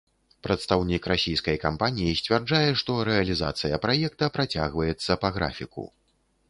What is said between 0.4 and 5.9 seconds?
Прадстаўнік расійскай кампаніі сцвярджае, што рэалізацыя праекта працягваецца па графіку.